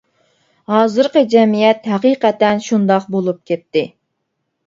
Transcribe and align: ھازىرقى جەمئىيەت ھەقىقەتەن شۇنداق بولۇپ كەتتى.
ھازىرقى 0.75 1.21
جەمئىيەت 1.33 1.85
ھەقىقەتەن 1.91 2.63
شۇنداق 2.69 3.05
بولۇپ 3.17 3.43
كەتتى. 3.51 3.87